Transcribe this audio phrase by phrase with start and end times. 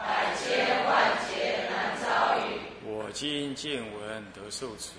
[0.00, 2.58] 百千万劫难遭遇。
[2.84, 4.92] 我今见闻得受持。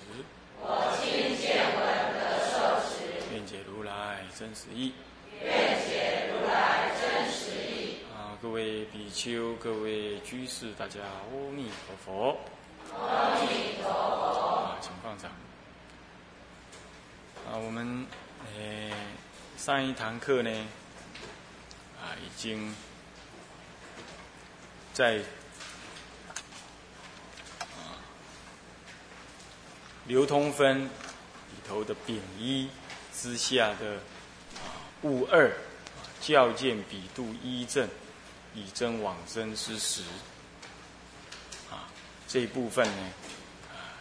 [0.60, 1.82] 我今见闻
[2.14, 2.54] 得受
[2.88, 3.34] 持。
[3.34, 4.94] 愿解如来真实义。
[5.42, 7.98] 愿解如来真实义。
[8.14, 12.38] 啊，各位比丘、各位居士，大家阿弥陀佛。
[12.96, 14.56] 阿弥陀佛。
[14.56, 15.32] 啊，请放掌。
[17.50, 18.06] 啊，我们
[18.56, 18.92] 呃
[19.58, 20.50] 上一堂课呢，
[22.00, 22.72] 啊已经
[25.02, 25.20] 在
[30.06, 30.90] 流通分里
[31.68, 32.70] 头的丙一
[33.12, 33.96] 之下的
[34.58, 37.90] 啊物二啊教见比度一正
[38.54, 40.04] 以真往生之时。
[41.72, 41.90] 啊
[42.28, 43.10] 这一部分呢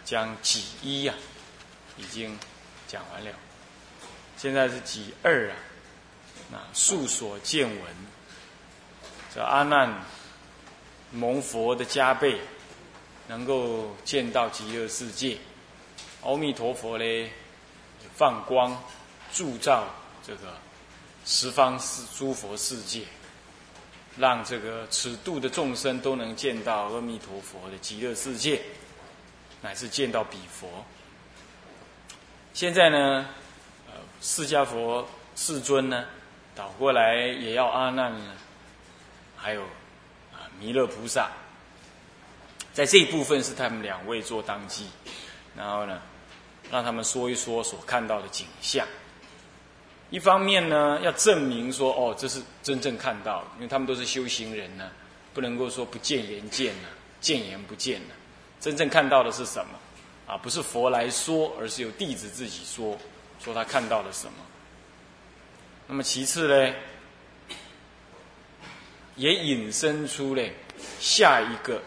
[0.05, 1.14] 将己一呀、
[1.96, 2.39] 已经
[2.86, 3.33] 讲完了，
[4.36, 5.56] 现在是己二啊，
[6.50, 7.80] 那述所见闻，
[9.34, 10.05] 这阿难
[11.12, 12.39] 蒙佛的加倍，
[13.27, 15.36] 能够见到极乐世界，
[16.22, 17.30] 阿弥陀佛嘞
[18.14, 18.80] 放光
[19.33, 19.86] 铸造
[20.22, 20.55] 这个
[21.25, 23.02] 十方世诸佛世界，
[24.17, 28.61] 让这个尺度的众生都能见到阿弥陀佛的极乐世界，
[29.62, 30.69] 乃至见到彼佛。
[32.52, 33.28] 现在呢，
[33.89, 36.05] 呃，释迦佛世尊呢，
[36.55, 38.33] 倒过来也要阿难呢，
[39.36, 39.64] 还有
[40.61, 41.30] 弥勒菩萨，
[42.75, 44.86] 在这一部分是他们两位做当机，
[45.56, 46.00] 然后呢，
[46.70, 48.86] 让他们说一说所看到的景象。
[50.11, 54.90] 一方面呢，要证明说哦，这是真正看到，因为他们都是修行人呢，
[55.33, 56.89] 不能够说不见言见呢，
[57.20, 58.14] 见言不见呢，
[58.61, 59.79] 真正看到的是什么？
[60.27, 62.98] 啊，不是佛来说，而是由弟子自己说，
[63.42, 64.33] 说他看到了什么。
[65.86, 66.74] 那么其次呢，
[69.16, 70.52] 也引申出嘞
[70.98, 71.82] 下一个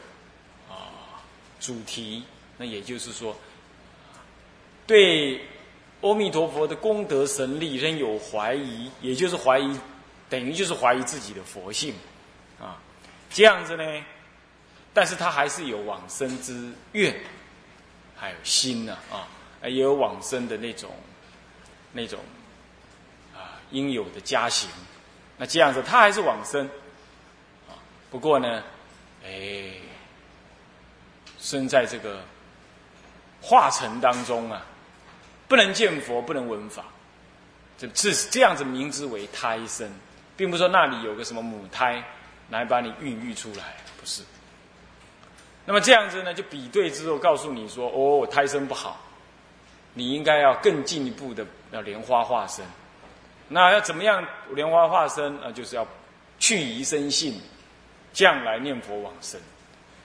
[0.69, 1.21] 啊
[1.59, 2.23] 主题，
[2.57, 3.35] 那也就是说，
[4.85, 5.41] 对
[6.01, 9.79] 阿弥陀佛的功德神力仍有怀疑，也就是怀疑，
[10.29, 11.93] 等于就是怀疑自己的佛性
[12.59, 12.77] 啊。
[13.29, 13.83] 这样子呢，
[14.93, 17.15] 但是他还是有往生之愿。
[18.15, 19.27] 还有心呢啊，
[19.63, 20.89] 也有往生的那种
[21.91, 22.17] 那种
[23.33, 24.69] 啊应有的家行。
[25.37, 26.69] 那这样子，他还是往生。
[28.13, 28.61] 不过呢，
[29.25, 29.71] 哎，
[31.39, 32.19] 生在这个
[33.41, 34.63] 化尘当中啊，
[35.47, 36.85] 不能见佛，不能闻法，
[37.75, 39.91] 这这这样子，名之为胎生，
[40.37, 42.03] 并不是说那里有个什么母胎
[42.51, 44.21] 来把你孕育出来，不是。
[45.65, 49.01] 那么这样子呢，就比对之后告诉你说：“哦，胎生不好，
[49.95, 52.63] 你应该要更进一步的要莲花化身。
[53.47, 55.51] 那要怎么样莲花化身啊？
[55.51, 55.87] 就是要
[56.37, 57.41] 去疑生信，
[58.13, 59.41] 将来念佛往生。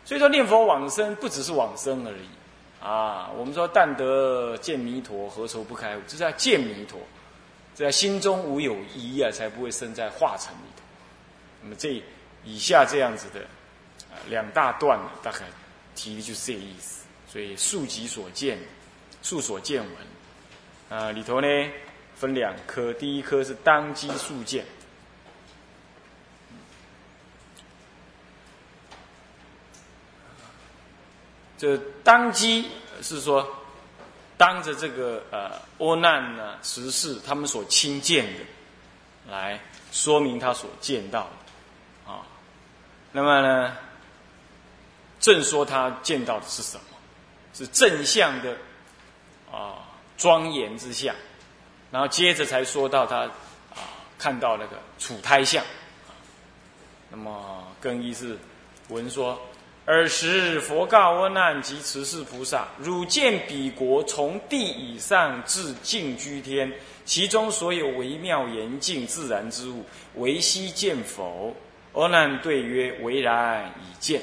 [0.04, 3.30] 所以说念佛往生不只是往生而已啊。
[3.36, 6.00] 我们说但得见弥陀，何愁不开悟？
[6.08, 6.98] 这是要见弥陀，
[7.76, 10.82] 这心中无有疑啊，才不会生在化尘里头。
[11.62, 12.02] 那么这
[12.44, 13.41] 以下这样子的。”
[14.28, 15.41] 两大段大概
[15.94, 18.58] 提的就是这意思，所以数己所见，
[19.22, 21.47] 数所见闻，啊里头呢
[22.16, 24.64] 分两科，第一科是当机数见，
[31.58, 32.70] 这当机
[33.02, 33.46] 是说
[34.38, 38.41] 当着这个呃阿难呢实事他们所亲见的，
[39.28, 39.60] 来
[39.92, 42.22] 说明他所见到的啊，
[43.12, 43.76] 那么呢？
[45.21, 46.84] 正说他见到的是什么？
[47.53, 48.56] 是正向的
[49.50, 49.83] 啊
[50.16, 51.12] 庄严之相，
[51.91, 53.22] 然后接着才说到他
[53.74, 53.83] 啊
[54.16, 55.65] 看到那个处胎相。
[57.10, 58.38] 那么更一是
[58.91, 59.41] 闻说：
[59.90, 66.70] 尔时佛告阿难及持世菩萨：汝见彼国从地以上至净居天，
[67.06, 69.82] 其中所有微妙严净自然之物，
[70.16, 71.56] 唯悉见否？
[71.94, 74.20] 阿难对曰：唯然已见。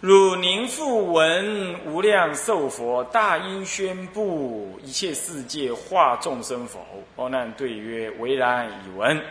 [0.00, 6.84] 汝宁复闻无量寿佛大音宣布一切世界化众生否？
[7.14, 9.22] 阿难对曰：唯然已闻。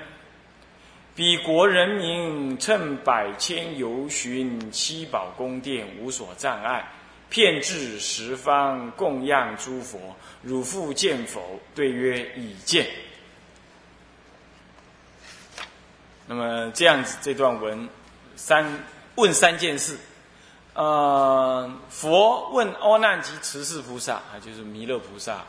[1.15, 6.91] 彼国人民乘百千游巡七宝宫殿，无所障碍，
[7.29, 9.97] 遍至十方供养诸佛。
[10.44, 11.57] 汝复见否？
[11.73, 12.85] 对曰：已见。
[16.27, 17.88] 那么这样子，这段文
[18.35, 18.83] 三
[19.15, 19.97] 问三件事。
[20.73, 25.45] 呃，佛问阿难及慈氏菩萨，啊，就是弥勒菩萨，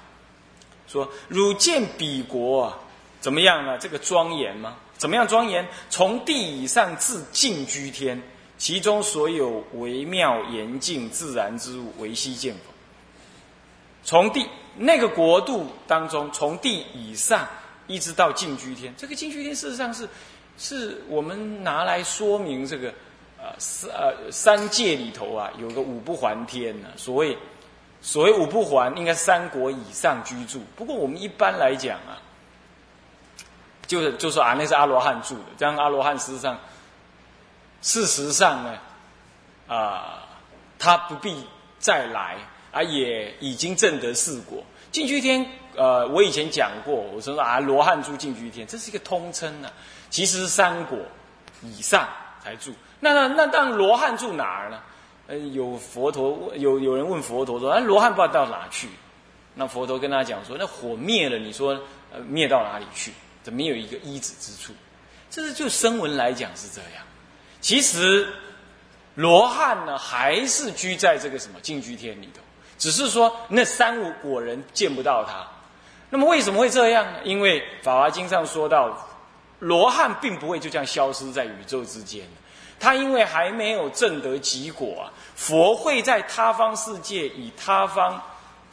[0.86, 2.72] 说：汝见彼国
[3.18, 3.76] 怎么样呢？
[3.78, 4.76] 这个庄严吗？
[4.96, 5.66] 怎么样庄严？
[5.90, 8.22] 从地以上至净居天，
[8.58, 12.72] 其中所有微妙严净自然之物，唯悉见否？
[14.02, 14.46] 从地
[14.76, 17.46] 那个国度当中，从地以上
[17.86, 20.08] 一直到净居天，这个净居天事实上是
[20.58, 22.92] 是我们拿来说明这个。
[23.38, 26.88] 呃三呃三界里头啊，有个五不还天呢。
[26.96, 27.36] 所谓
[28.00, 30.62] 所谓五不还，应该三国以上居住。
[30.74, 32.16] 不过我们一般来讲啊，
[33.86, 35.44] 就是就说啊，那是阿罗汉住的。
[35.56, 36.58] 这样阿罗汉事实上，
[37.82, 38.78] 事实上呢，
[39.68, 40.24] 啊，
[40.78, 41.46] 他不必
[41.78, 42.36] 再来，
[42.72, 44.62] 啊，也已经证得四果。
[44.92, 45.46] 净居天，
[45.76, 49.70] 呃，我以前讲过，我说啊，罗汉住净居天，这是一个通称呢。
[50.08, 50.98] 其实是三果
[51.62, 52.08] 以上
[52.42, 52.72] 才住。
[53.00, 54.80] 那那那，当罗汉住哪儿呢？
[55.26, 58.88] 呃，有佛陀有有人问佛陀说：“哎，罗汉不知道到哪去？”
[59.54, 61.72] 那佛陀跟他讲说：“那火灭了，你说
[62.12, 63.12] 呃灭到哪里去？
[63.46, 64.72] 怎么有一个一止之处？”
[65.30, 67.04] 这是就声闻来讲是这样。
[67.60, 68.26] 其实
[69.14, 72.40] 罗汉呢，还是居在这个什么净居天里头，
[72.76, 75.46] 只是说那三五果人见不到他。
[76.10, 77.20] 那么为什么会这样呢？
[77.22, 79.08] 因为《法华经》上说到，
[79.60, 82.24] 罗汉并不会就这样消失在宇宙之间。
[82.80, 88.20] 他因为还没有证得极果啊，佛会在他方世界以他方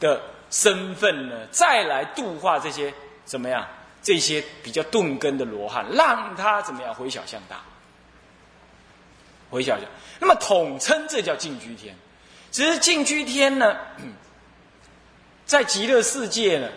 [0.00, 0.20] 的
[0.50, 2.92] 身份呢，再来度化这些
[3.24, 3.66] 怎么样？
[4.04, 7.60] 这些比较钝根的罗汉，让他怎么样回小向大？
[9.50, 9.88] 回小向，
[10.20, 11.96] 那么统称这叫净居天。
[12.52, 13.76] 只是净居天呢，
[15.44, 16.68] 在极乐世界呢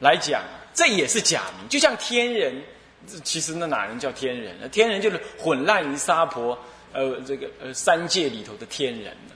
[0.00, 0.42] 来讲，
[0.74, 2.62] 这也是假名，就像天人。
[3.24, 4.56] 其实那哪人叫天人？
[4.60, 6.56] 那天人就是混乱于沙婆，
[6.92, 9.34] 呃，这个呃三界里头的天人呢。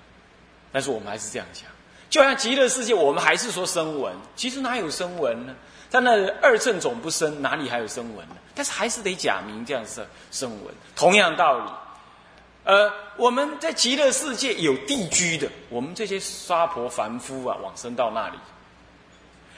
[0.71, 1.65] 但是我们还是这样讲，
[2.09, 5.57] 就像极乐世界，我们还是说声闻，其实哪有声闻呢？
[5.89, 8.35] 在那二乘总不生，哪里还有声闻呢？
[8.55, 10.75] 但是还是得假名这样子声闻。
[10.95, 11.71] 同样道理，
[12.65, 18.39] 呃，我们在极乐世界有地居的，我们这些沙婆凡夫啊，往生到那里。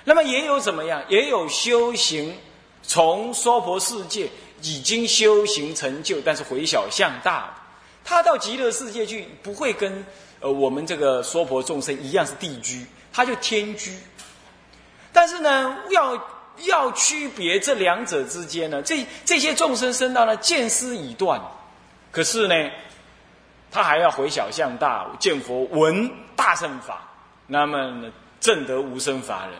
[0.04, 1.02] 那么也有怎么样？
[1.08, 2.36] 也有修行。
[2.80, 4.30] 从娑婆世界
[4.62, 7.54] 已经修行成就，但是回小向大，
[8.04, 10.06] 他到极乐世界去，不会跟
[10.40, 13.98] 呃我们这个娑婆众生一样是地居，他就天居。
[15.12, 16.28] 但是呢，要
[16.64, 21.40] 要区别这两者之间呢，这这些众生生到了见思已断，
[22.10, 22.70] 可是呢，
[23.70, 27.02] 他还要回小向大，见佛闻大乘法，
[27.46, 29.54] 那么呢正得无生法忍。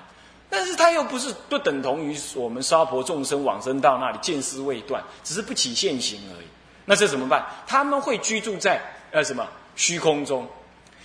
[0.50, 6.46] 但是他又不是不等同于我们娑婆众生往生到那里见思未断，只是不起现行而已。
[6.86, 7.44] 那这怎么办？
[7.66, 8.80] 他们会居住在
[9.10, 9.46] 呃什么
[9.76, 10.48] 虚空中？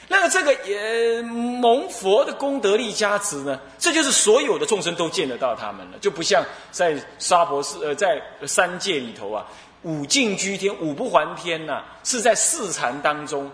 [0.10, 3.60] 那么这个也蒙佛的功德力加持呢？
[3.80, 9.48] 这就是所有的众生都见得到他们了，就不像在沙婆世呃在三界里头啊，
[9.84, 13.50] 五净居天、五不还天呐，是在四禅当中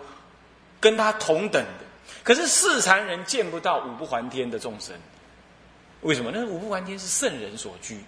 [0.80, 1.84] 跟他同等的。
[2.24, 4.94] 可是四禅人见不到五不还天的众生。
[6.02, 6.30] 为什么？
[6.34, 7.98] 那五不还天是圣人所居，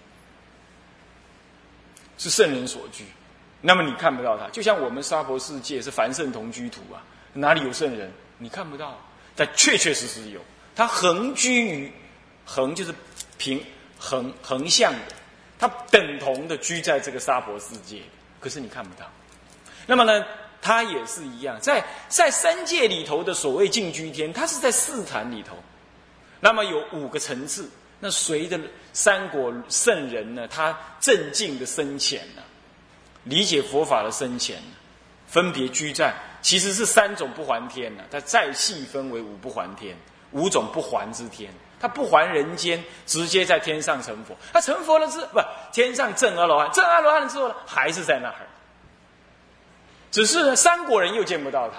[2.17, 3.05] 是圣人所居。
[3.61, 8.11] 那么你看不到他，就像我们娑婆世界是凡圣同居土啊，哪里有圣人？
[8.43, 8.99] 你看不到，
[9.37, 10.41] 但确确实实有。
[10.75, 11.91] 他横居于
[12.45, 12.93] 横，就是
[13.37, 13.63] 平
[13.97, 15.15] 横横向的，
[15.57, 18.01] 他等同的居在这个沙婆世界，
[18.41, 19.09] 可是你看不到。
[19.87, 20.25] 那么呢，
[20.61, 25.55] 他也是一样，在在三界里头的所谓净居天，他是在四坛里头，
[26.41, 27.69] 那么有五个层次。
[28.01, 28.59] 那随着
[28.91, 32.41] 三国圣人呢，他正境的深浅呢，
[33.23, 34.61] 理解佛法的深浅，
[35.25, 38.03] 分别居在，其实是三种不还天呢。
[38.11, 39.97] 它再细分为五不还天，
[40.29, 41.51] 五种不还之天。
[41.79, 44.33] 他不还人间，直接在天上成佛。
[44.53, 45.41] 他成佛了之不，
[45.73, 48.35] 天上正阿罗汉，正阿罗汉了之后呢，还是在那儿。
[50.09, 51.75] 只是呢，三果人又见不到他。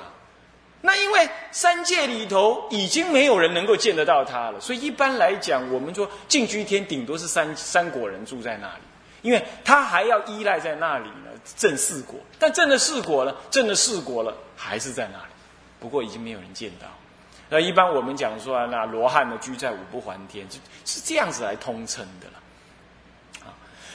[0.83, 8.83] 那因为三界里头已经没有人能够见得到他了，所以一般来讲，我们说净居天顶多是三三果人住在那里，
[9.23, 15.33] 因为他还要依赖在那里呢证四果，但证了四果了，证了四果了，还是在那里，
[15.81, 16.87] 不过已经没有人见到。
[17.49, 23.47] 那一般我们讲说，那罗汉呢居在五不还天，是是这样子来通称的了。
[23.47, 23.53] 啊，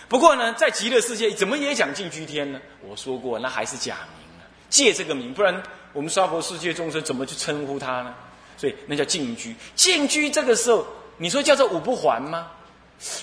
[0.08, 2.62] 不过呢，在极乐世界怎么也讲净居天呢？
[2.82, 5.62] 我说过，那还是假名啊，借这个名，不然
[5.94, 8.14] 我们娑婆世界众生怎么去称呼他呢？
[8.56, 9.56] 所以那叫净居。
[9.76, 10.86] 净居这个时候，
[11.18, 12.52] 你说叫做五不还吗？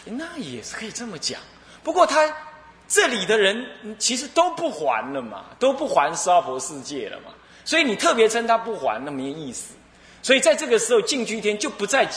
[0.06, 1.40] 那也是可以这么讲。
[1.84, 2.34] 不过他
[2.88, 3.66] 这里的人
[3.98, 7.32] 其实都不还了嘛，都不还娑婆世界了嘛。
[7.64, 9.74] 所以你特别称他不还，那没意思。
[10.22, 12.08] 所以在这个时候，净居天就不再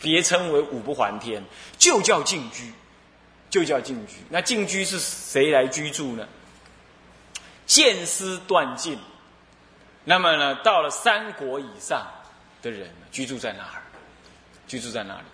[0.00, 1.42] 别称为五不还天，
[1.78, 2.72] 就叫净居，
[3.48, 4.14] 就叫净居。
[4.28, 6.26] 那净居是谁来居住呢？
[7.66, 8.98] 见思断尽，
[10.04, 12.06] 那么呢，到了三国以上
[12.60, 13.82] 的人居住在哪儿？
[14.66, 15.24] 居住在哪里？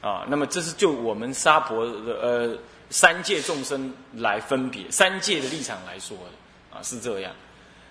[0.00, 2.58] 啊，那么这是就我们沙婆的呃
[2.90, 7.32] 三界众生来分别，三界的立场来说的啊，是这样。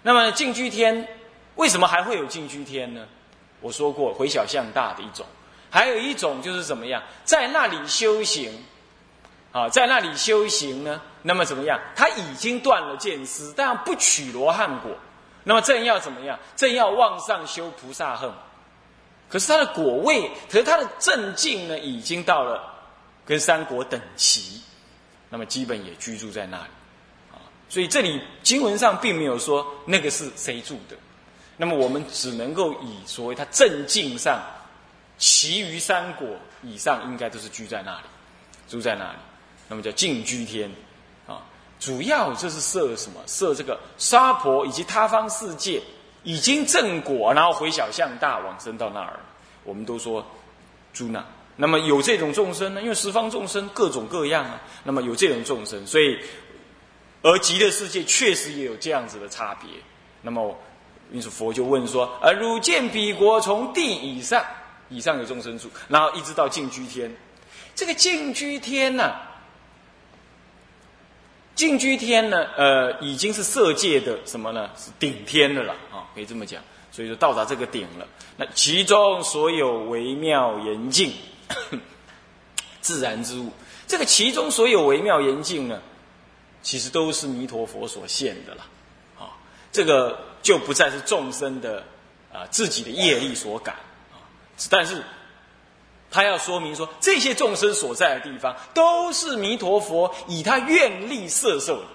[0.02, 1.08] 那么净居天
[1.56, 3.06] 为什么还会有净居天呢？
[3.62, 5.26] 我说过回小向大的一种，
[5.70, 8.52] 还有一种就是怎么样，在那里修行，
[9.52, 11.02] 啊，在那里修行呢？
[11.24, 11.80] 那么怎么样？
[11.96, 14.92] 他已经断了见思，但不取罗汉果，
[15.44, 16.38] 那么正要怎么样？
[16.56, 18.32] 正要往上修菩萨恨，
[19.28, 22.62] 可是他的果位，可是他的正境呢，已经到了
[23.26, 24.62] 跟三国等齐，
[25.36, 26.70] 那么基本也居住在那里，
[27.34, 30.96] 啊，所以这里经文上并没有说那个是谁住的。
[31.58, 34.42] 那么我们只能够以所谓他正境上，
[35.18, 36.26] 其余三果
[36.64, 38.06] 以上应该都是居在那里，
[38.70, 39.18] 住在那里，
[39.68, 40.72] 那么叫净居天，
[41.28, 41.44] 啊，
[41.82, 43.20] 主要就是设什么？
[43.28, 45.84] 设这个沙婆以及他方世界
[46.24, 49.20] 已经正果，然后回小向大往生到那儿，
[49.66, 50.26] 我们都说
[50.94, 51.22] 住那。
[51.58, 52.82] 那么有这种众生呢？
[52.82, 56.20] 因为十方众生各种各样啊，那么有这种众生，所以
[57.22, 59.70] 而极乐世界确实也有这样子的差别。
[60.22, 60.58] 那么。
[61.12, 64.44] 因此佛就问说：“而汝见彼国从地以上，
[64.90, 67.16] 以上有众生住，然后一直到净居天。
[67.76, 69.14] 这个净居天呢，
[71.54, 74.68] 净居天呢，呃，已经是色界的什么呢？
[74.76, 76.60] 是顶天的了啊，可以这么讲。
[76.92, 78.08] 所以说到达这个顶了。
[78.36, 81.14] 那其中所有微妙严净
[82.82, 83.52] 自然之物，
[83.88, 85.82] 这个其中所有微妙严净呢，
[86.62, 88.66] 其实都是弥陀佛所现的了。
[89.20, 89.34] 啊，
[89.72, 91.84] 这个。”就不再是众生的
[92.32, 93.74] 啊自己的业力所感
[94.14, 94.22] 啊，
[94.70, 95.04] 但是
[96.12, 101.88] 他要说明说，这些众生所在的地方都是弥陀佛以他愿力摄受的，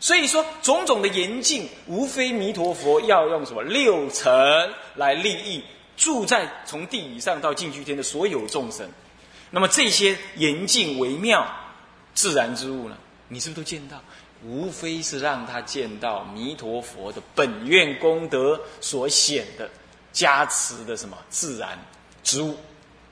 [0.00, 5.62] 所以说种种的严禁，无非弥陀佛要用什么六尘来利益
[5.98, 8.88] 住在从地以上到净居天的所有众生。
[9.50, 11.46] 那么这些严禁微妙
[12.14, 12.96] 自然之物呢，
[13.28, 14.00] 你是不是都见到？
[14.44, 19.68] 无非是让他见到弥陀佛的本愿功德所显的
[20.12, 21.76] 加持的什么自然
[22.22, 22.56] 之物，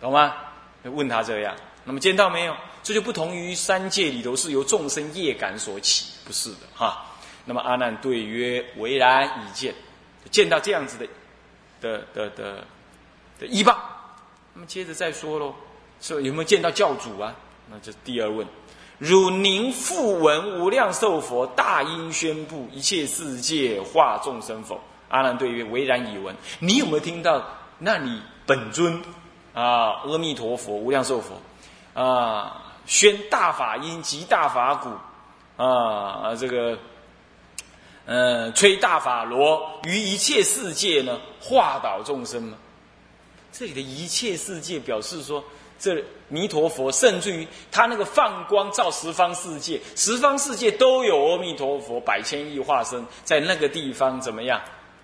[0.00, 0.34] 懂吗？
[0.84, 2.56] 问他这样，那么见到没有？
[2.84, 7.04] 这就不同于三界里头是由众生业感所起，不是的哈。
[7.44, 9.74] 那么阿难对曰：为然已见，
[10.30, 11.08] 见到这样子的
[11.80, 12.64] 的的的
[13.38, 13.76] 的依报。
[14.54, 15.54] 那么接着再说喽，
[16.00, 17.34] 说有没有见到教主啊？
[17.70, 18.46] 那这第二问。
[18.98, 24.80] 汝宁复闻无量寿佛大音宣布一切世界化众生否？
[25.08, 26.34] 阿难对曰：唯然已闻。
[26.60, 27.44] 你有没有听到
[27.78, 29.02] 那你本尊
[29.52, 30.00] 啊？
[30.04, 31.38] 阿弥陀佛，无量寿佛
[31.92, 34.90] 啊，宣大法音及大法鼓
[35.62, 36.78] 啊，这个
[38.06, 42.56] 嗯，吹大法螺于一切世界呢，化导众生吗？
[43.56, 45.42] 这里的一切世界表示说。
[45.78, 54.58] 这弥陀佛，甚至于他那个放光照十方世界，十方世界都有阿弥陀佛百千亿化身在那个地方怎么样？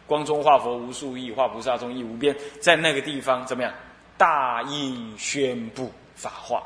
[0.06, 3.70] 光中化佛无数亿，化菩萨中亦无边，在那个地方怎么样？
[4.16, 6.62] 大应宣布法化，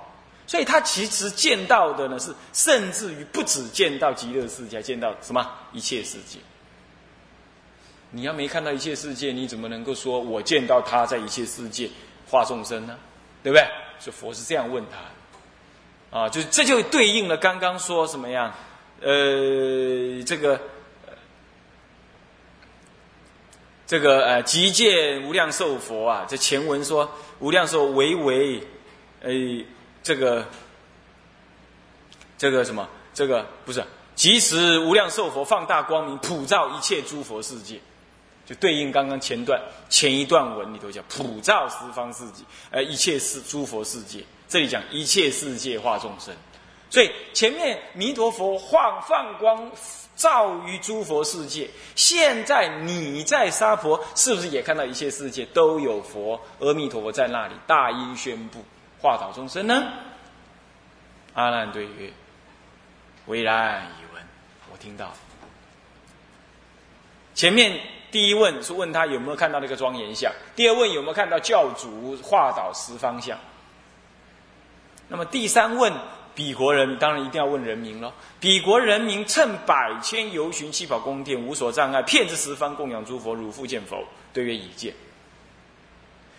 [0.47, 6.39] 所以他其实见到的呢是，甚至于不止见到极乐世界，见到什么一切世界。
[8.11, 11.91] 你要没看到一切世界，你怎么能够说我见到他在一切世界
[12.29, 12.97] 化众生呢？
[13.43, 13.65] 对不对？
[13.99, 18.53] 所以佛是这样问他，啊，就这就对应了刚刚说什么样？
[19.01, 20.61] 呃，这个，
[23.87, 28.61] 这个呃，极见无量寿佛啊，这前文说无量寿唯唯，
[29.21, 29.31] 呃，
[30.03, 30.47] 这个，
[32.39, 32.89] 这个什么？
[33.15, 33.85] 这个不是，
[34.15, 37.79] 即使无量寿佛放大光明，普照一切诸佛世界。
[38.47, 46.33] 就对应刚刚前段前一段文里头讲普照十方世界，呃，一切世诸佛世界，这里讲一切世界化众生，
[46.89, 49.71] 所以前面弥陀佛放放光
[50.15, 56.41] 照于诸佛世界，现在你在沙婆是不是也看到一切世界都有佛？
[56.61, 58.65] 阿弥陀佛在那里大音宣布
[59.01, 59.93] 化导众生呢？
[61.35, 62.11] 阿难对曰：
[63.27, 64.23] 微然以闻，
[64.73, 65.13] 我听到。
[67.35, 67.79] 前面
[68.17, 73.37] 第一问是问他有没有看到那个庄严像，第二问有没有看到教主化导十方像。
[75.09, 75.93] 那么第三问，
[76.35, 78.15] 彼国人当然一定要问人民了。
[78.41, 84.03] 彼国人民趁百千游巡七宝宫殿，无所障碍，遍至十方供养诸佛，汝复见否？
[84.33, 84.95] 对曰：已见。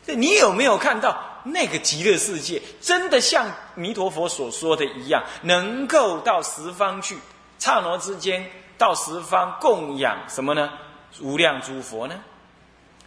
[0.07, 7.15] 你有没有看到那个极乐世界，真的像弥陀佛所说的一样，能够到十方去，
[7.59, 8.43] 刹那之间
[8.79, 10.71] 到十方供养什么呢？
[11.19, 12.23] 无量诸佛呢？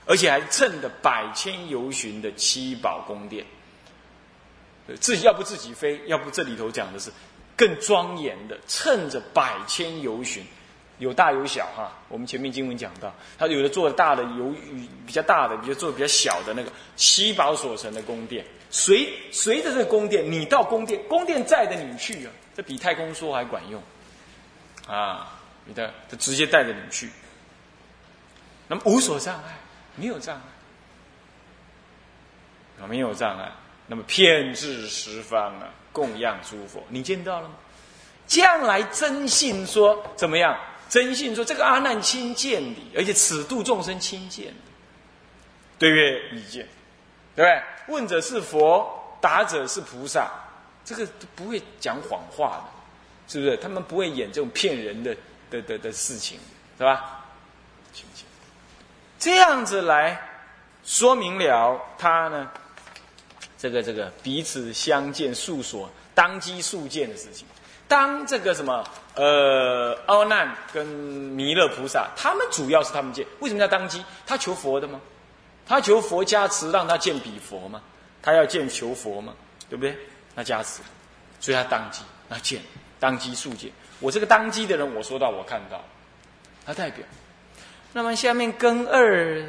[0.06, 3.44] 而且还乘着百千游巡的七宝宫殿，
[4.98, 7.12] 自己要不自己飞，要不这里头讲的是
[7.56, 10.42] 更庄严的，趁着百千游巡。
[10.98, 14.54] 有大有小哈，我们前面经文讲到，他有的做大的有
[15.06, 23.82] 比较大的，比如做比较小的那个七宝所成的宫殿，随随着这个宫殿，你到宫殿，宫殿载着你去啊，这比太空梭还管用
[24.86, 25.38] 啊！
[25.64, 27.08] 你的他直接带着你去，
[28.70, 29.58] 那么无所障碍，
[29.96, 30.42] 没有障碍
[32.84, 33.50] 啊，没有障碍，
[33.88, 37.56] 那么遍至十方啊，供养诸佛，你见到了吗？
[38.28, 40.56] 将来真信说怎么样？
[40.88, 44.54] 真信说：“这个阿难亲见你，而且此度众生亲见。”
[45.78, 46.66] 对曰：“已见。”
[47.34, 47.62] 对不对？
[47.94, 48.88] 问者是佛，
[49.20, 50.30] 答者是菩萨，
[50.84, 53.56] 这个都不会讲谎话的，是不是？
[53.56, 55.16] 他们不会演这种骗人的
[55.48, 56.38] 的的的事情，
[56.76, 57.24] 是吧？
[57.92, 58.24] 亲见，
[59.20, 60.18] 这样子来
[60.82, 62.50] 说明了他呢，
[63.58, 67.46] 这个这个彼此相见，诉说当机速见的事情。
[67.86, 68.82] 当这个什么
[69.16, 74.02] 呃，阿难跟弥勒菩萨，他们主要是他们见，为什么要当机？
[74.26, 74.98] 他求佛的吗？
[75.66, 77.82] 他求佛加持，让他见彼佛吗？
[78.22, 79.34] 他要见求佛吗？
[79.68, 79.94] 对不对？
[80.34, 80.80] 那加持，
[81.40, 82.62] 所以他当机，那见
[82.98, 83.70] 当机速见。
[83.98, 85.84] 我这个当机的人，我说到我看到，
[86.64, 87.04] 他代表。
[87.92, 89.44] 那么下面根二，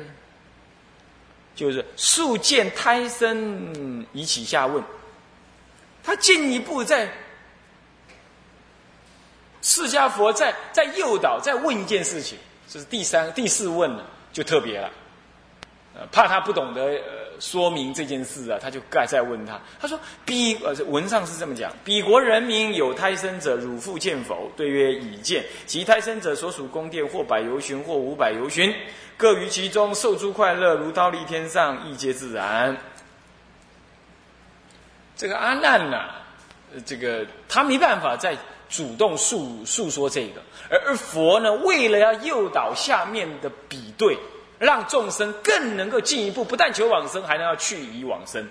[1.56, 4.84] 就是速见胎生以起下问，
[6.04, 7.10] 他进一步在。
[9.64, 12.36] 释迦佛在在诱导，在问一件事情，
[12.68, 14.90] 这是第三、第四问了，就特别了。
[15.94, 19.60] 呃，怕他不懂得呃说明这件事啊，他就盖再问他。
[19.80, 25.44] 他说：“彼呃文上是这么讲，彼国人民有胎生者，汝复见否？”对曰：“已见。
[25.66, 28.74] 其胎生者所属宫殿，或百游巡，或五百游巡，
[29.18, 32.77] 各于其中，受诸快乐，如刀立天上，亦皆自然。”
[35.18, 36.12] 这个阿难呐，
[36.86, 38.38] 这个他没办法再。
[38.74, 44.18] 主动诉诉说这个，而佛呢，为了要诱导下面的比对，
[44.62, 48.48] 让众生更能够进一步，不但求往生，还能要去以往生，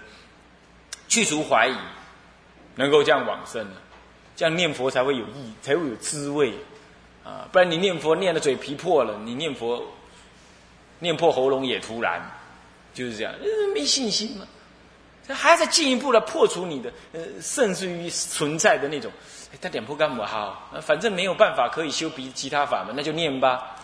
[1.06, 1.76] 去除怀疑，
[2.74, 3.64] 能够这样往生
[4.34, 6.52] 这样念佛才会有意义，才会有滋味
[7.24, 7.46] 啊！
[7.52, 9.86] 不然你念佛念的嘴皮破了，你念佛
[10.98, 12.20] 念破喉咙也突然，
[12.92, 13.32] 就是这样，
[13.72, 14.44] 没信心嘛。
[15.28, 19.12] 这还在进一步的破除你的，呃，甚至于存在的那种。
[19.60, 23.76] 他点破干不好，反正没有办法可以修比其他法门，那就念吧。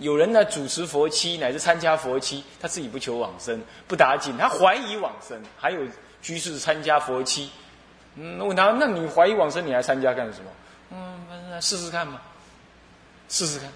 [0.00, 5.40] 有人呢主持佛期，乃至参加佛期，他自己不求往生，不打紧，他怀疑往生。
[5.56, 5.80] 还有
[6.20, 7.50] 居士参加佛期，
[8.16, 10.50] 嗯，问他，那你怀疑往生，你还参加干什么？
[10.90, 12.20] 嗯，试试看嘛，
[13.28, 13.68] 试试看。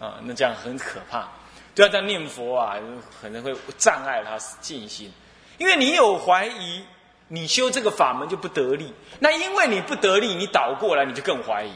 [0.00, 1.28] 啊，那这样很可怕。
[1.74, 2.76] 对啊，这样念佛啊，
[3.20, 5.12] 可能会障碍他静心，
[5.58, 6.84] 因为你有怀疑。
[7.28, 11.72] 你修这个法门就不得力，那因为你不得力，你倒过来你就更怀疑，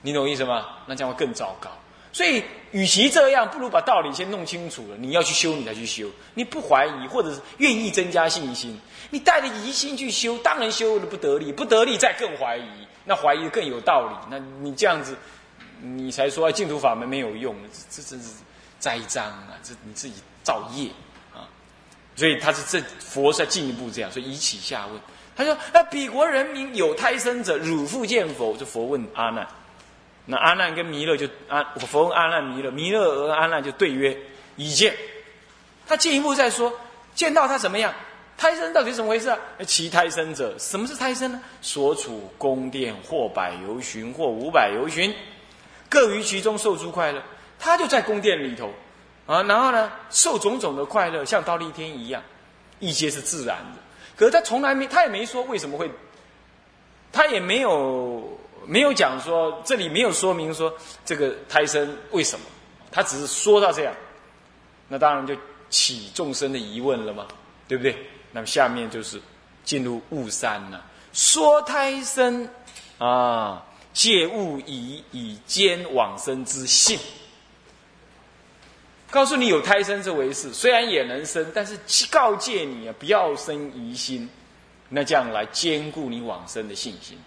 [0.00, 0.78] 你懂意思吗？
[0.86, 1.70] 那这样会更糟糕。
[2.12, 2.42] 所以，
[2.72, 4.96] 与其这样，不如把道理先弄清楚了。
[4.96, 6.10] 你要去修，你才去修。
[6.34, 12.68] 你不怀疑，或者是愿意增加信心，你带着疑心去修，当然修的不得力，不得力再更怀疑，
[13.04, 14.28] 那怀疑更有道理。
[14.28, 15.16] 那你这样子，
[15.80, 18.30] 你才说净土法门没有用，这这真是
[18.80, 19.54] 栽赃啊！
[19.62, 20.88] 这你自己造业
[21.32, 21.46] 啊。
[22.16, 25.00] 所以他是这佛在进一步这样，所以以起下问。
[25.36, 29.46] 他说：“那彼国人民有胎生者，汝复见否？”就佛问阿难。
[30.26, 34.16] 那阿难跟弥勒就阿佛问阿难弥勒，弥勒和阿难就对曰
[34.56, 34.94] ：“已见。”
[35.86, 36.72] 他进一步再说，
[37.14, 37.92] 见到他怎么样？
[38.36, 39.38] 胎生到底怎么回事啊？
[39.66, 41.40] 其胎生者，什么是胎生呢？
[41.60, 45.14] 所处宫殿，或百游巡，或五百游巡，
[45.88, 47.22] 各于其中受诸快乐。
[47.58, 48.72] 他就在宫殿里头。
[49.26, 52.20] 啊，然后呢，受种种的快乐，像倒立天一样，
[52.80, 53.80] 一些是自然的。
[54.16, 55.88] 可是他从来没，他也没说为什么会，
[57.12, 58.39] 他也没有
[58.70, 60.72] 没有讲说，这里没有说明说
[61.04, 62.46] 这个胎生为什么，
[62.92, 63.92] 他只是说到这样，
[64.86, 65.34] 那当然就
[65.68, 67.26] 起众生的疑问了嘛，
[67.66, 67.98] 对不对？
[68.30, 69.20] 那么下面就是
[69.64, 72.48] 进入悟三了，说胎生
[72.98, 76.96] 啊，借物以以兼往生之性。
[79.10, 81.76] 告诉你有胎生这回事，虽然也能生，但是
[82.08, 84.30] 告诫你啊，不要生疑心，
[84.88, 87.18] 那这样来兼顾你往生的信心。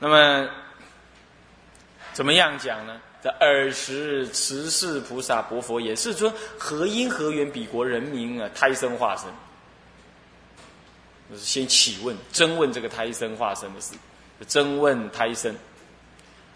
[0.00, 0.48] 那么
[2.12, 3.00] 怎么样讲呢？
[3.22, 9.26] 这尔时，慈氏菩萨薄佛也：“世尊，何因何缘，彼国人民啊，胎生化身？”
[11.30, 13.92] 就是先起问，争问这个胎生化身的事。
[14.48, 15.54] 争问胎生，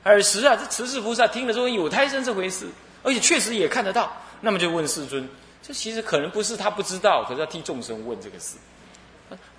[0.05, 2.67] 尔时啊，这慈氏菩萨听了说有胎生这回事，
[3.03, 5.29] 而且确实也看得到，那么就问世尊，
[5.63, 8.57] 这其实可能不是他不知道，可是要替众生问这个事，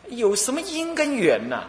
[0.10, 1.66] 有什么因跟缘呐？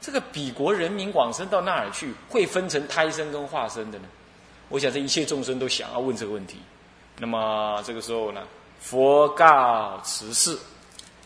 [0.00, 4.04] 这个彼国人民往生到那儿去，会分成胎生跟化身的呢？
[4.68, 6.58] 我想这一切众生都想要问这个问题，
[7.18, 8.42] 那么这个时候呢，
[8.80, 10.56] 佛告慈氏，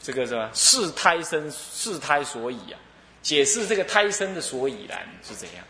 [0.03, 2.81] 这个什么是胎生是胎所以啊。
[3.23, 5.65] 解释这个胎生的所以然是怎样？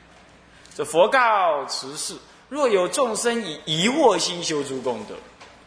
[0.74, 2.16] 这佛告慈氏：
[2.48, 5.14] 若有众生以疑惑心修诸功德，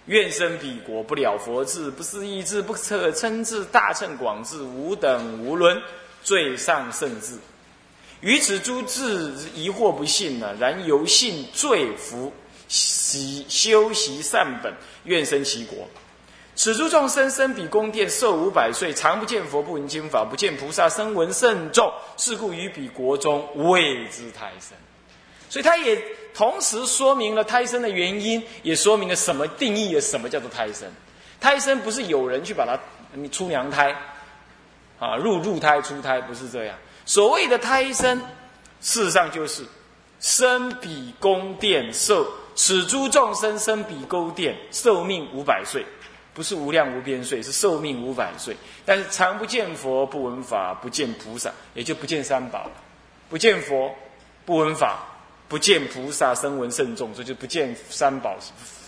[0.05, 5.81] 愿生彼国，不了佛智，不思议智，不可称智，大乘广智，无等无伦，
[6.23, 7.37] 最上圣智。
[8.21, 10.55] 于此诸智疑惑不信呢？
[10.59, 12.33] 然由信罪福，
[12.67, 15.87] 习修习善本，愿生其国。
[16.55, 21.93] 此诸众生生彼宫殿，寿五百岁，常不见佛，不闻经法，不见菩萨，声闻甚众。
[22.17, 24.75] 是故于彼国中谓之胎生。
[25.49, 26.03] 所以他也
[26.33, 30.91] 同时说明了胎生的原因，也说明了什么定义了什么叫做胎生。
[31.39, 32.77] 胎生不是有人去把它
[33.13, 33.95] 你出娘胎
[34.99, 36.75] 啊，入入胎出胎不是这样。
[37.05, 38.19] 所谓的胎生，
[38.81, 39.63] 事实上就是
[40.19, 45.85] 生比宫殿寿，此诸众生生比宫殿寿命五百岁。
[46.33, 48.55] 不是无量无边岁，是寿命五百岁。
[48.85, 52.69] 但是常不见佛，不闻法，不见菩萨，也就不见三宝。
[53.27, 53.91] 不见佛，
[54.45, 54.99] 不闻法，
[55.47, 58.37] 不见菩萨，声闻甚重，这就不见三宝，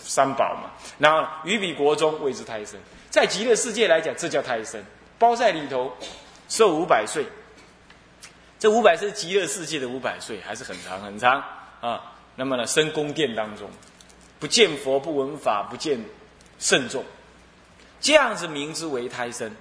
[0.04, 0.70] 三宝嘛。
[1.00, 4.80] 然后于彼国中谓之胎生，在极乐世界来讲，这叫胎生，
[5.20, 5.92] 包在里头，
[6.48, 7.26] 寿五百岁。
[8.58, 11.44] 这五百是极乐世界的五百岁，还是很长很长
[11.82, 12.02] 啊。
[12.36, 13.70] 那么呢，生宫殿当中，
[14.40, 16.04] 不见佛，不闻法，不见
[16.58, 17.04] 圣众。
[18.02, 19.54] 这样子名之为胎生，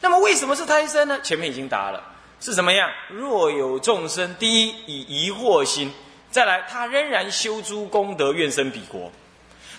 [0.00, 1.20] 那么为什么是胎生呢？
[1.22, 2.02] 前面已经答了，
[2.40, 2.90] 是什么样？
[3.08, 5.92] 若有众生，第一以疑惑心，
[6.30, 9.12] 再来他仍然修诸功德，愿生彼国。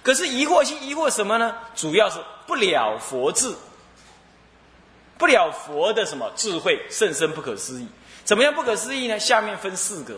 [0.01, 1.55] 可是疑惑心疑惑什么呢？
[1.75, 3.53] 主要是不了佛智，
[5.19, 7.87] 不了佛的什么智慧甚深不可思议。
[8.23, 9.19] 怎么样不可思议呢？
[9.19, 10.15] 下面分四个，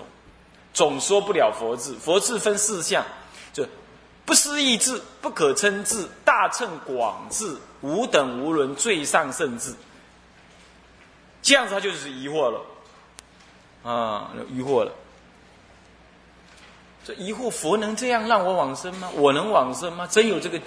[0.73, 3.03] 总说不了佛智，佛智分四项，
[3.51, 3.67] 就。
[4.23, 9.73] 不思议智，不可称智，大乘广智，无等无伦，最上圣智。
[11.41, 12.61] 这样子他就是疑惑了，
[13.83, 14.91] 啊，疑惑了。
[17.03, 19.09] 这疑惑佛能这样让我往生吗？
[19.15, 20.07] 我能往生吗？
[20.07, 20.59] 真有这个，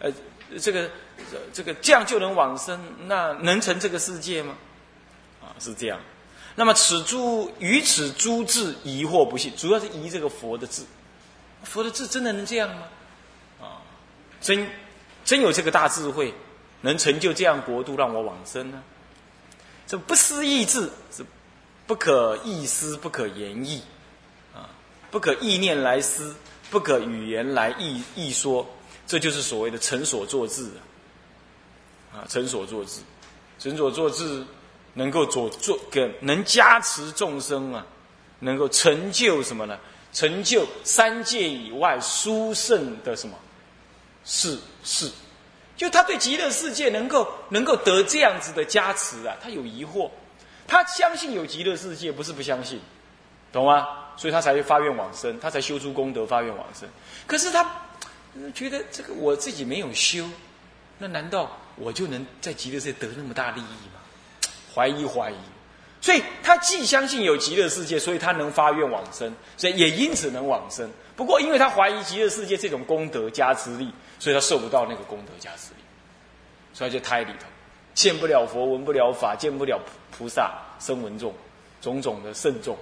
[0.00, 0.10] 呃，
[0.58, 0.90] 这个，
[1.30, 2.80] 这这个这样就能往生？
[3.06, 4.56] 那能成这个世界吗？
[5.42, 5.98] 啊，是这样。
[6.56, 10.82] 那么此诸于此诸智疑惑不信，主要是疑这个佛的智。
[11.62, 12.82] 佛的智真的能这样吗？
[13.60, 13.82] 啊，
[14.40, 14.68] 真
[15.24, 16.32] 真有这个大智慧，
[16.82, 18.82] 能成就这样国度让我往生呢？
[19.86, 21.24] 这不思议智是
[21.86, 23.82] 不可意思、不可言意
[24.54, 24.70] 啊，
[25.10, 26.34] 不可意念来思，
[26.70, 28.66] 不可语言来意意说，
[29.06, 30.80] 这就是所谓的成所作智啊！
[32.14, 33.00] 啊，成所作智，
[33.58, 34.46] 成所作智
[34.94, 37.84] 能够做做个能加持众生啊，
[38.38, 39.76] 能够成就什么呢？
[40.12, 43.36] 成就三界以外殊胜的什么
[44.24, 45.10] 事事，
[45.76, 50.08] 就他对极乐世界能够能够得这样子的加持啊，他有疑惑，
[50.68, 52.80] 他相信有极乐世界，不是不相信，
[53.52, 53.88] 懂吗？
[54.16, 56.88] 所以他才会发愿往生，他才修出功德发愿往生。
[57.26, 57.68] 可是他
[58.54, 60.24] 觉得这个我自己没有修，
[60.98, 64.00] 那难道我就能在极乐世界得那么大利益吗？
[64.74, 65.36] 怀疑怀疑。
[66.00, 70.90] 所以他既相信有极乐世界，所以他能发愿往生，所以也因此能往生。
[71.16, 75.80] 不过，因为他怀疑极乐世界这种功德加持力，所以他受不到那个功德加持力，
[76.74, 77.46] 所以就胎里头
[77.94, 79.80] 见不了佛，闻不了法，见不了
[80.10, 81.32] 菩萨声闻众，
[81.80, 82.76] 种种的圣众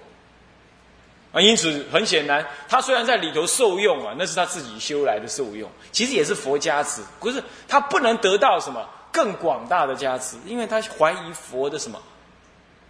[1.33, 1.41] 啊。
[1.41, 7.03] 因此，很显然，他虽然在里头受用啊，那是他自己修来的受用，其实也是佛加持。
[7.19, 12.01] 不是他不能得到什么更广大的加持，因为他怀疑佛的什么。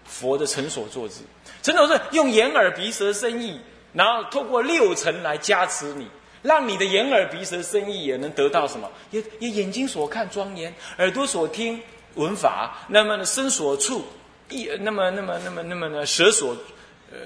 [0.05, 1.21] 佛的成所作之，
[1.63, 3.59] 成所是用眼耳鼻舌身意，
[3.93, 6.07] 然后透过六尘来加持你，
[6.43, 8.91] 让你的眼耳鼻舌身意也能得到什么？
[9.13, 11.81] 也也眼睛所看庄严，耳朵所听
[12.17, 14.05] 闻法，那么呢身所处，
[14.51, 16.55] 意那么那么那么那么呢舌所，
[17.13, 17.19] 呃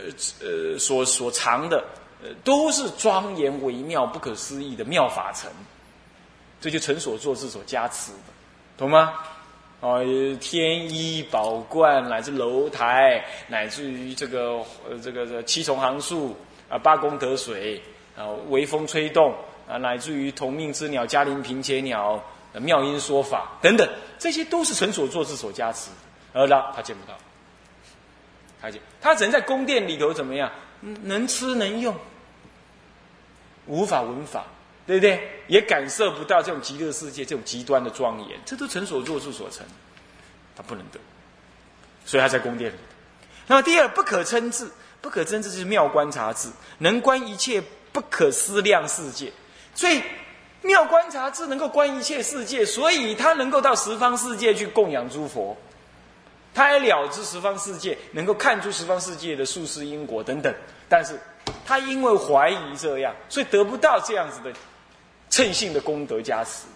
[0.47, 1.85] 呃所所藏的，
[2.23, 5.49] 呃都是庄严微妙、不可思议的妙法层，
[6.61, 8.19] 这就成所作智所加持的，
[8.77, 9.15] 懂吗？
[9.81, 10.03] 哦，
[10.41, 16.35] 天衣宝冠，乃至楼台，乃至于这个呃这个这七重行树
[16.69, 17.81] 啊，八功德水
[18.17, 19.35] 啊，微风吹动
[19.69, 22.21] 啊，乃至于同命之鸟、嘉陵平且鸟、
[22.55, 23.87] 妙音说法等等，
[24.19, 25.91] 这些都是成所作智所加持，
[26.33, 27.15] 而他他见不到，
[28.61, 31.97] 他就他只能在宫殿里头怎么样，能吃能用，
[33.67, 34.45] 无法闻法。
[34.87, 35.21] 对不对？
[35.49, 39.67] 也感受不到这种极乐世界这种极端的庄严，这都成所作智所成，
[40.55, 41.01] 他不能得，
[42.05, 42.77] 所以他在宫殿里。
[43.49, 49.33] 那么第二，不可称智，不可称智就是妙观察智，能观一切不可思量世界。
[49.75, 50.01] 所以
[50.63, 55.57] 妙观察智能够观一切世界，所以他能够到十方世界去供养诸佛，
[56.57, 60.53] 他也了知十方世界，能够看出十方世界的术士因果等等。
[60.89, 61.17] 但是
[61.65, 64.51] 他因为怀疑这样，所以得不到这样子的。
[65.29, 66.67] 称性的功德加持，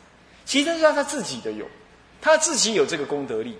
[0.44, 1.64] 其实是他自己的有，
[2.20, 3.56] 他自己有这个功德力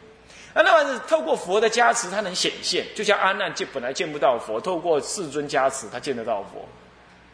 [0.53, 0.61] 啊。
[0.63, 2.85] 那么透过佛的加持，他能显现。
[2.95, 6.69] 就像阿难见本来见不到佛，透过世尊加持，他见得到佛，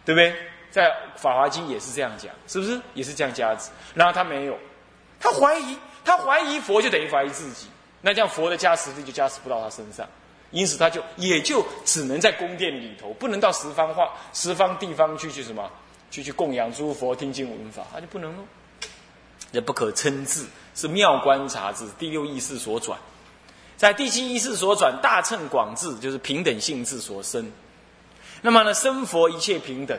[0.04, 0.34] 对不对？
[0.70, 2.78] 在《法华经》也是这样讲，是不是？
[2.92, 3.70] 也是这样加持。
[3.94, 4.56] 然后他没有，
[5.18, 7.68] 他怀疑，他怀疑佛就等于怀疑自己。
[8.06, 10.06] 那这样佛的加持力就加持不到他身上，
[10.52, 15.68] 因此他就也就只能在宫殿里头，不能到十方化十方地方去去什么。
[16.08, 18.44] 去去供养诸佛听经闻法，他就不能喽。
[19.50, 22.96] 也不可称智，是妙观察智，第六意识所转，
[23.76, 27.50] 在第七意识所转，大乘广智就是平等性智所生。
[28.40, 29.98] 那么呢，生佛一切平等，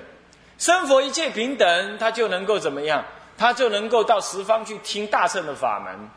[0.58, 3.04] 生佛一切平等，他就能够怎么样？
[3.38, 6.10] 他就能够到十方去听大乘的法门，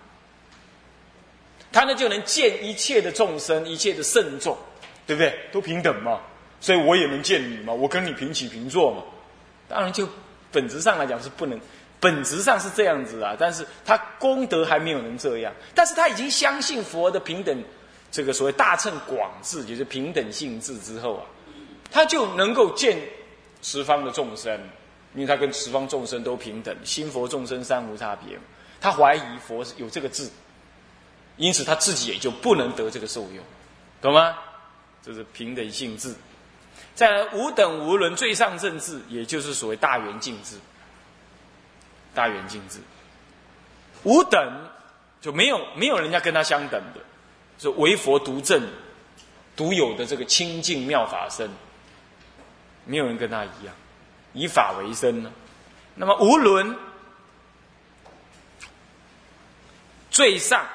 [1.73, 4.57] 他呢就能见一切的众生，一切的圣众，
[5.07, 5.35] 对不对？
[5.53, 6.21] 都平等嘛，
[6.61, 9.03] 所以我也能见你嘛，我跟你平起平坐嘛。
[9.69, 10.09] 当然，就
[10.51, 11.61] 本质上来讲是不能，
[12.01, 13.37] 本质上是这样子啊。
[13.39, 17.63] 但是他功德还没有能这样，但是他已经相信佛的平等，
[18.11, 21.23] 这个所谓大乘广智，就是平等性智之后啊，
[21.91, 22.99] 他就能够见
[23.63, 24.53] 十方的众生，
[25.15, 28.37] 因为他跟十方众生都平等，心佛众生三无差别。
[28.81, 30.29] 他怀疑佛有这个智，
[31.41, 33.43] 因此他自己也就不能得这个受用，
[34.03, 34.37] 懂吗？
[35.03, 36.15] 这是平等性智。
[36.95, 40.59] 在无等无伦最上正智，也就是所谓大圆净智。
[42.13, 42.79] 大圆净智，
[44.03, 44.69] 无等
[45.23, 47.01] 就没有没有人家跟他相等的，
[47.59, 48.63] 是唯佛独正、
[49.57, 51.49] 独有的这个清净妙法身，
[52.85, 53.75] 没有人跟他一样，
[54.35, 55.33] 以法为身呢。
[55.95, 56.77] 那么无伦
[60.11, 60.67] 最上，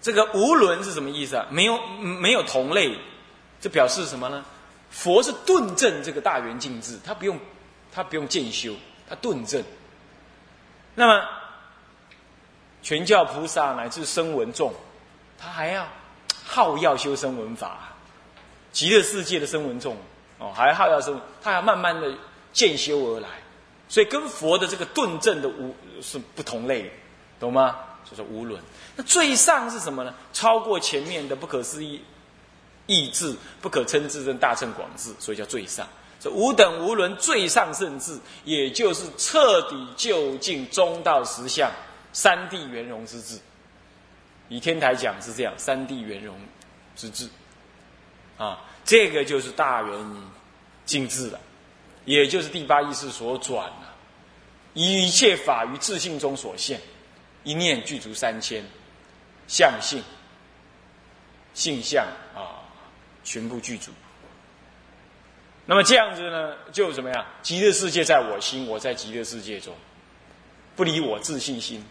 [0.00, 1.46] 这个无伦是什么意思啊？
[1.50, 2.96] 没有没有同类。
[3.60, 4.44] 这表示什么呢？
[4.88, 7.36] 佛是顿证这个大圆净智，他不用，
[7.92, 8.72] 他不用渐修，
[9.08, 9.62] 他顿证。
[10.94, 11.28] 那么，
[12.82, 14.72] 全教菩萨乃至声闻众，
[15.36, 15.86] 他还要
[16.44, 17.90] 好要修声闻法，
[18.70, 19.96] 极乐世界的声闻众
[20.38, 22.14] 哦，还好要生，他要慢慢的
[22.52, 23.28] 渐修而来，
[23.88, 26.90] 所以跟佛的这个顿证的无是不同类，
[27.40, 27.76] 懂吗？
[28.08, 28.62] 所以说无伦。
[28.96, 30.14] 那最上是什么呢？
[30.32, 32.00] 超过前面的不可思议。
[32.90, 35.86] 意志不可称智，正大乘广智，所以叫最上。
[36.18, 41.70] 这无等无伦最上圣智，也就是彻底究竟中道实相
[42.14, 43.38] 三谛圆融之智。
[44.48, 46.34] 以天台讲是这样，三谛圆融
[46.96, 47.28] 之智，
[48.38, 50.16] 啊，这个就是大圆
[50.86, 51.38] 净智了，
[52.06, 53.94] 也就是第八意识所转了，
[54.72, 56.80] 一切法于自性中所现，
[57.48, 58.62] 一念具足三千
[59.46, 60.02] 相性
[61.54, 62.60] 性相啊。
[63.24, 63.90] 全部具足。
[65.66, 67.26] 那么这样子呢，就怎么样？
[67.42, 69.74] 极乐世界在我心，我在极乐世界中，
[70.74, 71.84] 不离我自信心，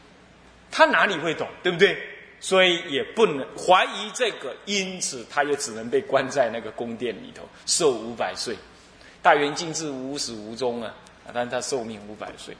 [0.72, 1.48] 他哪里会懂？
[1.62, 1.96] 对不对？
[2.39, 8.56] 所以也不能怀疑这个，因此他也只能被关在那个宫殿里头，寿五百岁。
[9.22, 10.91] 大圆净智无始无终啊，
[11.32, 12.58] 但是他寿命五百岁，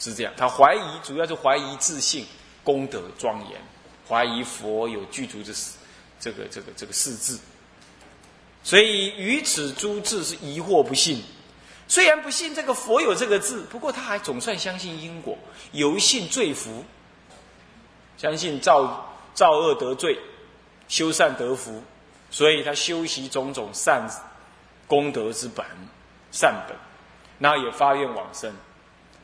[0.00, 0.32] 是这样。
[0.36, 2.26] 他怀疑，主要是怀疑自信
[2.64, 3.60] 功德庄严。
[4.08, 5.54] 怀疑佛有具足之
[6.18, 7.38] 这个这个这个四字，
[8.64, 11.22] 所以于此诸智是疑惑不信。
[11.86, 15.38] 虽然不信这个佛有这个字，不过他还总算相信因果，
[15.70, 16.84] 由信罪福，
[18.16, 20.18] 相信造造恶得罪，
[20.88, 21.82] 修善得福，
[22.30, 24.08] 所以他修习种种善
[24.88, 25.64] 功德之本
[26.32, 26.76] 善本，
[27.38, 28.52] 然后也发愿往生。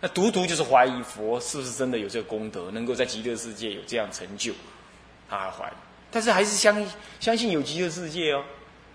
[0.00, 4.52] 那独独就是怀疑佛是不是真的有这个功德，能够在极乐世界有这样成就，
[5.28, 5.72] 他还怀疑。
[6.10, 6.86] 但是还是相
[7.18, 8.44] 相信有极乐世界哦。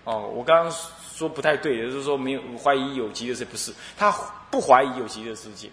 [0.04, 0.72] 哦，我刚刚
[1.14, 4.10] 说不太对，就是说没有怀疑有极乐世界，不是他
[4.50, 5.68] 不怀疑有极乐世界，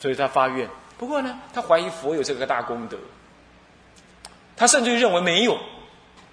[0.00, 0.68] 所以他发愿。
[0.98, 2.96] 不过呢，他怀疑佛有这个大功德，
[4.56, 5.58] 他甚至认为没有，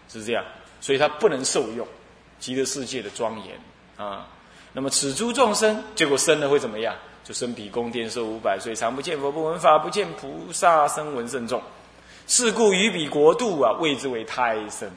[0.08, 0.44] 是这样，
[0.80, 1.88] 所以他不能受用
[2.40, 3.60] 极乐世界的庄严
[3.98, 4.28] 啊。
[4.74, 6.96] 那么此诸众生，结果生了会怎么样？
[7.24, 11.62] 就生彼宫殿，寿五百岁，常不见佛，不闻法，不见菩萨，声闻圣众。
[12.28, 14.90] 是故于彼国度啊，谓之为胎生。